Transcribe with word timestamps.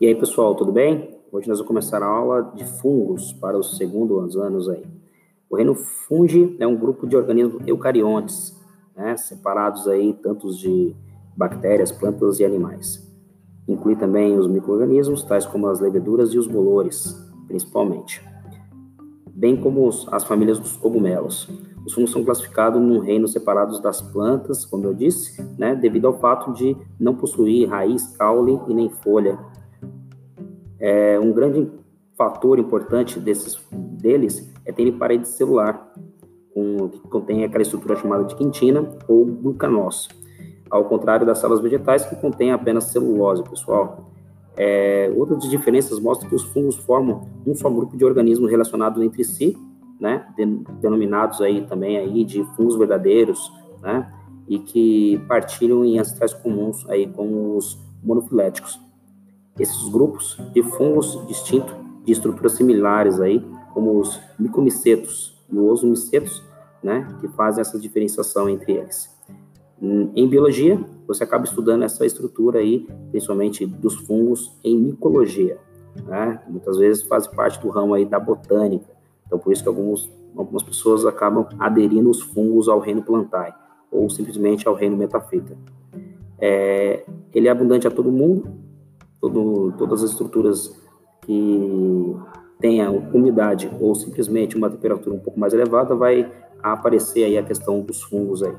E 0.00 0.06
aí, 0.06 0.14
pessoal, 0.14 0.54
tudo 0.54 0.72
bem? 0.72 1.14
Hoje 1.30 1.46
nós 1.46 1.58
vamos 1.58 1.68
começar 1.68 2.02
a 2.02 2.06
aula 2.06 2.52
de 2.56 2.64
fungos 2.64 3.34
para 3.34 3.58
os 3.58 3.76
segundos 3.76 4.34
anos 4.34 4.66
aí. 4.66 4.82
O 5.50 5.56
reino 5.56 5.74
fungi 5.74 6.56
é 6.58 6.66
um 6.66 6.74
grupo 6.74 7.06
de 7.06 7.14
organismos 7.14 7.62
eucariontes, 7.66 8.58
né, 8.96 9.14
separados 9.18 9.86
aí 9.86 10.14
tantos 10.14 10.58
de 10.58 10.96
bactérias, 11.36 11.92
plantas 11.92 12.40
e 12.40 12.46
animais. 12.46 13.06
Inclui 13.68 13.94
também 13.94 14.38
os 14.38 14.48
micro-organismos, 14.48 15.22
tais 15.22 15.44
como 15.44 15.66
as 15.66 15.80
leveduras 15.80 16.32
e 16.32 16.38
os 16.38 16.46
bolores, 16.46 17.22
principalmente. 17.46 18.26
Bem 19.30 19.54
como 19.54 19.86
as 19.86 20.24
famílias 20.24 20.58
dos 20.58 20.78
cogumelos. 20.78 21.46
Os 21.84 21.92
fungos 21.92 22.10
são 22.10 22.24
classificados 22.24 22.80
num 22.80 23.00
reino 23.00 23.28
separados 23.28 23.78
das 23.80 24.00
plantas, 24.00 24.64
como 24.64 24.86
eu 24.86 24.94
disse, 24.94 25.42
né, 25.58 25.74
devido 25.74 26.06
ao 26.06 26.18
fato 26.18 26.54
de 26.54 26.74
não 26.98 27.14
possuir 27.14 27.68
raiz, 27.68 28.16
caule 28.16 28.58
e 28.66 28.72
nem 28.72 28.88
folha, 28.88 29.38
é, 30.80 31.20
um 31.20 31.32
grande 31.32 31.70
fator 32.16 32.58
importante 32.58 33.20
desses, 33.20 33.58
deles 33.70 34.50
é 34.64 34.72
terem 34.72 34.92
parede 34.92 35.28
celular, 35.28 35.92
com, 36.54 36.88
que 36.88 36.98
contém 37.08 37.44
aquela 37.44 37.62
estrutura 37.62 37.96
chamada 37.96 38.24
de 38.24 38.34
quintina 38.34 38.88
ou 39.06 39.24
glucanose, 39.24 40.08
ao 40.70 40.84
contrário 40.84 41.26
das 41.26 41.38
células 41.38 41.62
vegetais 41.62 42.04
que 42.04 42.16
contêm 42.16 42.52
apenas 42.52 42.84
celulose, 42.84 43.42
pessoal. 43.42 44.10
É, 44.56 45.12
outras 45.16 45.48
diferenças 45.48 46.00
mostram 46.00 46.28
que 46.28 46.34
os 46.34 46.44
fungos 46.44 46.76
formam 46.76 47.28
um 47.46 47.54
só 47.54 47.70
grupo 47.70 47.96
de 47.96 48.04
organismos 48.04 48.50
relacionados 48.50 49.02
entre 49.02 49.24
si, 49.24 49.56
né, 49.98 50.26
denominados 50.80 51.40
aí 51.40 51.62
também 51.66 51.98
aí 51.98 52.24
de 52.24 52.42
fungos 52.56 52.76
verdadeiros, 52.76 53.52
né, 53.82 54.10
e 54.48 54.58
que 54.58 55.22
partilham 55.28 55.84
em 55.84 55.98
ancestrais 55.98 56.34
comuns 56.34 56.88
aí 56.88 57.06
com 57.06 57.56
os 57.56 57.78
monofiléticos. 58.02 58.80
Esses 59.60 59.90
grupos 59.90 60.38
de 60.54 60.62
fungos 60.62 61.20
distintos, 61.26 61.74
de 62.02 62.12
estruturas 62.12 62.52
similares 62.52 63.20
aí, 63.20 63.46
como 63.74 64.00
os 64.00 64.18
micomicetos 64.38 65.38
e 65.52 65.58
os 65.58 65.84
micetos, 65.84 66.42
né, 66.82 67.06
que 67.20 67.28
fazem 67.28 67.60
essa 67.60 67.78
diferenciação 67.78 68.48
entre 68.48 68.72
eles. 68.72 69.14
Em 69.82 70.26
biologia, 70.26 70.82
você 71.06 71.24
acaba 71.24 71.44
estudando 71.44 71.82
essa 71.82 72.06
estrutura 72.06 72.60
aí, 72.60 72.88
principalmente 73.10 73.66
dos 73.66 73.96
fungos, 73.96 74.50
em 74.64 74.78
micologia, 74.78 75.58
né, 76.06 76.40
muitas 76.48 76.78
vezes 76.78 77.02
faz 77.02 77.26
parte 77.26 77.60
do 77.60 77.68
ramo 77.68 77.92
aí 77.92 78.06
da 78.06 78.18
botânica. 78.18 78.86
Então, 79.26 79.38
por 79.38 79.52
isso 79.52 79.62
que 79.62 79.68
alguns, 79.68 80.10
algumas 80.34 80.62
pessoas 80.62 81.04
acabam 81.04 81.46
aderindo 81.58 82.08
os 82.08 82.22
fungos 82.22 82.66
ao 82.66 82.78
reino 82.78 83.02
plantae, 83.02 83.52
ou 83.90 84.08
simplesmente 84.08 84.66
ao 84.66 84.74
reino 84.74 84.96
metafita. 84.96 85.54
É, 86.38 87.04
ele 87.34 87.46
é 87.46 87.50
abundante 87.50 87.86
a 87.86 87.90
todo 87.90 88.10
mundo, 88.10 88.69
todo, 89.20 89.72
todas 89.76 90.02
as 90.02 90.10
estruturas 90.10 90.74
que 91.22 92.16
tenham 92.58 92.98
umidade 93.12 93.70
ou 93.80 93.94
simplesmente 93.94 94.56
uma 94.56 94.70
temperatura 94.70 95.14
um 95.14 95.20
pouco 95.20 95.38
mais 95.38 95.52
elevada, 95.52 95.94
vai 95.94 96.30
aparecer 96.62 97.24
aí 97.24 97.38
a 97.38 97.42
questão 97.42 97.80
dos 97.80 98.02
fungos 98.02 98.42
aí. 98.42 98.54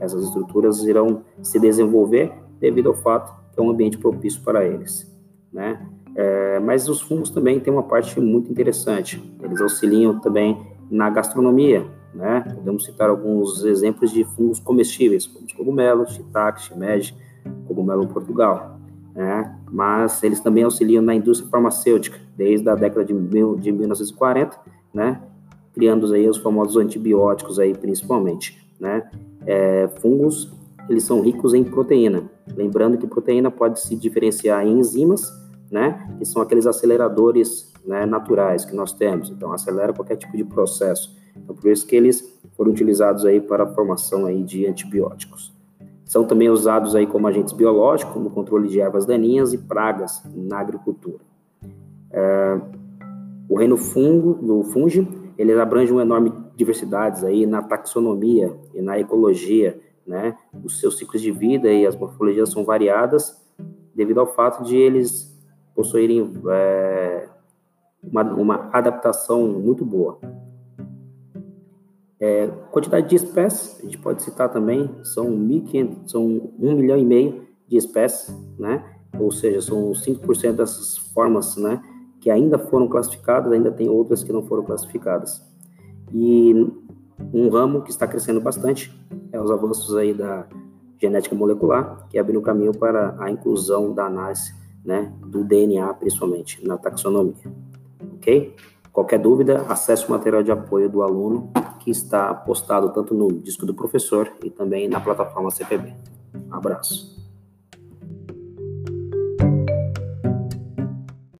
Essas 0.00 0.24
estruturas 0.24 0.82
irão 0.84 1.22
se 1.42 1.58
desenvolver 1.58 2.32
devido 2.60 2.88
ao 2.88 2.94
fato 2.94 3.34
que 3.52 3.60
é 3.60 3.62
um 3.62 3.70
ambiente 3.70 3.96
propício 3.96 4.42
para 4.42 4.64
eles, 4.64 5.10
né? 5.52 5.88
É, 6.14 6.58
mas 6.60 6.88
os 6.88 7.00
fungos 7.00 7.30
também 7.30 7.60
têm 7.60 7.72
uma 7.72 7.82
parte 7.82 8.18
muito 8.20 8.50
interessante. 8.50 9.22
Eles 9.42 9.60
auxiliam 9.60 10.18
também 10.18 10.58
na 10.90 11.08
gastronomia, 11.10 11.86
né? 12.14 12.40
Podemos 12.54 12.84
citar 12.84 13.08
alguns 13.08 13.64
exemplos 13.64 14.10
de 14.10 14.24
fungos 14.24 14.58
comestíveis, 14.58 15.26
como 15.26 15.46
os 15.46 15.52
cogumelos, 15.52 16.12
shiitake, 16.12 16.62
shimeji, 16.62 17.14
cogumelo 17.66 18.06
Portugal 18.08 18.75
né? 19.16 19.56
mas 19.72 20.22
eles 20.22 20.40
também 20.40 20.62
auxiliam 20.62 21.00
na 21.00 21.14
indústria 21.14 21.50
farmacêutica, 21.50 22.18
desde 22.36 22.68
a 22.68 22.74
década 22.74 23.02
de, 23.02 23.14
mil, 23.14 23.56
de 23.56 23.72
1940, 23.72 24.60
né? 24.92 25.22
criando 25.72 26.12
aí 26.12 26.28
os 26.28 26.36
famosos 26.36 26.76
antibióticos 26.76 27.58
aí 27.58 27.74
principalmente. 27.74 28.62
Né? 28.78 29.08
É, 29.46 29.88
fungos, 30.00 30.52
eles 30.88 31.02
são 31.02 31.22
ricos 31.22 31.54
em 31.54 31.64
proteína, 31.64 32.30
lembrando 32.54 32.98
que 32.98 33.06
proteína 33.06 33.50
pode 33.50 33.80
se 33.80 33.96
diferenciar 33.96 34.66
em 34.66 34.78
enzimas, 34.78 35.32
né? 35.70 36.14
que 36.18 36.26
são 36.26 36.42
aqueles 36.42 36.66
aceleradores 36.66 37.72
né, 37.86 38.04
naturais 38.04 38.64
que 38.64 38.74
nós 38.74 38.92
temos, 38.92 39.30
então 39.30 39.52
acelera 39.52 39.94
qualquer 39.94 40.16
tipo 40.16 40.36
de 40.36 40.44
processo. 40.44 41.16
Então, 41.34 41.54
por 41.54 41.70
isso 41.70 41.86
que 41.86 41.96
eles 41.96 42.38
foram 42.56 42.70
utilizados 42.70 43.24
aí 43.24 43.40
para 43.40 43.64
a 43.64 43.66
formação 43.66 44.26
aí 44.26 44.42
de 44.42 44.66
antibióticos. 44.66 45.55
São 46.06 46.24
também 46.24 46.48
usados 46.48 46.94
aí 46.94 47.06
como 47.06 47.26
agentes 47.26 47.52
biológicos, 47.52 48.14
como 48.14 48.30
controle 48.30 48.68
de 48.68 48.80
ervas 48.80 49.04
daninhas 49.04 49.52
e 49.52 49.58
pragas 49.58 50.22
na 50.34 50.60
agricultura. 50.60 51.22
É, 52.10 52.60
o 53.48 53.58
reino 53.58 53.76
fungo, 53.76 54.34
do 54.34 54.62
fungi, 54.62 55.06
ele 55.36 55.52
abrange 55.52 55.92
uma 55.92 56.02
enorme 56.02 56.32
diversidade 56.56 57.26
aí 57.26 57.44
na 57.44 57.62
taxonomia 57.62 58.56
e 58.72 58.80
na 58.80 58.98
ecologia, 58.98 59.78
né? 60.06 60.36
Os 60.64 60.80
seus 60.80 60.96
ciclos 60.96 61.20
de 61.20 61.30
vida 61.30 61.70
e 61.70 61.84
as 61.84 61.96
morfologias 61.96 62.50
são 62.50 62.64
variadas 62.64 63.44
devido 63.94 64.20
ao 64.20 64.26
fato 64.26 64.62
de 64.62 64.76
eles 64.76 65.36
possuírem 65.74 66.32
é, 66.48 67.28
uma, 68.02 68.22
uma 68.22 68.70
adaptação 68.72 69.46
muito 69.46 69.84
boa. 69.84 70.18
É, 72.18 72.46
quantidade 72.70 73.08
de 73.08 73.16
espécies, 73.16 73.78
a 73.80 73.84
gente 73.84 73.98
pode 73.98 74.22
citar 74.22 74.50
também, 74.50 74.90
são 75.02 75.26
1.500, 75.26 76.08
são 76.08 76.24
1 76.58 76.74
milhão 76.74 76.96
e 76.98 77.04
meio 77.04 77.46
de 77.68 77.76
espécies, 77.76 78.34
né? 78.58 78.82
Ou 79.18 79.30
seja, 79.30 79.60
são 79.60 79.92
5% 79.92 80.52
dessas 80.52 80.96
formas, 80.96 81.56
né? 81.56 81.82
Que 82.20 82.30
ainda 82.30 82.58
foram 82.58 82.88
classificadas, 82.88 83.52
ainda 83.52 83.70
tem 83.70 83.88
outras 83.88 84.22
que 84.24 84.32
não 84.32 84.42
foram 84.42 84.64
classificadas. 84.64 85.42
E 86.12 86.54
um 87.32 87.48
ramo 87.48 87.82
que 87.82 87.90
está 87.90 88.06
crescendo 88.06 88.40
bastante 88.40 88.94
é 89.32 89.40
os 89.40 89.50
avanços 89.50 89.94
aí 89.94 90.14
da 90.14 90.46
genética 90.98 91.34
molecular, 91.34 92.06
que 92.08 92.18
abriu 92.18 92.40
caminho 92.40 92.72
para 92.72 93.14
a 93.18 93.30
inclusão 93.30 93.92
da 93.92 94.06
análise, 94.06 94.54
né? 94.82 95.12
Do 95.26 95.44
DNA, 95.44 95.92
principalmente, 95.94 96.66
na 96.66 96.78
taxonomia. 96.78 97.34
Ok? 98.14 98.54
Qualquer 98.90 99.18
dúvida, 99.18 99.66
acesse 99.68 100.06
o 100.06 100.10
material 100.10 100.42
de 100.42 100.50
apoio 100.50 100.88
do 100.88 101.02
aluno 101.02 101.52
que 101.86 101.92
está 101.92 102.34
postado 102.34 102.92
tanto 102.92 103.14
no 103.14 103.28
disco 103.28 103.64
do 103.64 103.72
professor 103.72 104.28
e 104.42 104.50
também 104.50 104.88
na 104.88 104.98
plataforma 104.98 105.52
CPB. 105.52 105.94
Abraço. 106.50 107.15